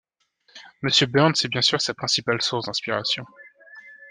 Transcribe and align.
Mr 0.83 1.05
Burns 1.07 1.45
est 1.45 1.47
bien 1.47 1.61
sûr 1.61 1.79
sa 1.79 1.93
principale 1.93 2.41
source 2.41 2.65
d'inspiration. 2.65 3.23